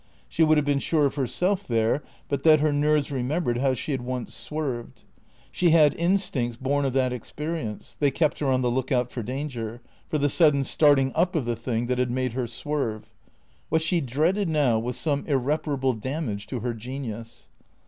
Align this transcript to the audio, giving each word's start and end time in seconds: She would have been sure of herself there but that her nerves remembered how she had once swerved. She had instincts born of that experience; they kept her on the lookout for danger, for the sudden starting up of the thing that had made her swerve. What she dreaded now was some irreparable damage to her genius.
She 0.27 0.41
would 0.41 0.57
have 0.57 0.65
been 0.65 0.79
sure 0.79 1.05
of 1.05 1.13
herself 1.13 1.67
there 1.67 2.01
but 2.27 2.41
that 2.41 2.59
her 2.59 2.73
nerves 2.73 3.11
remembered 3.11 3.59
how 3.59 3.75
she 3.75 3.91
had 3.91 4.01
once 4.01 4.33
swerved. 4.33 5.03
She 5.51 5.69
had 5.69 5.93
instincts 5.93 6.57
born 6.57 6.85
of 6.85 6.93
that 6.93 7.13
experience; 7.13 7.97
they 7.99 8.09
kept 8.09 8.39
her 8.39 8.47
on 8.47 8.63
the 8.63 8.71
lookout 8.71 9.11
for 9.11 9.21
danger, 9.21 9.79
for 10.09 10.17
the 10.17 10.27
sudden 10.27 10.63
starting 10.63 11.11
up 11.13 11.35
of 11.35 11.45
the 11.45 11.55
thing 11.55 11.85
that 11.85 11.99
had 11.99 12.09
made 12.09 12.33
her 12.33 12.47
swerve. 12.47 13.11
What 13.69 13.83
she 13.83 14.01
dreaded 14.01 14.49
now 14.49 14.79
was 14.79 14.97
some 14.97 15.23
irreparable 15.27 15.93
damage 15.93 16.47
to 16.47 16.61
her 16.61 16.73
genius. 16.73 17.49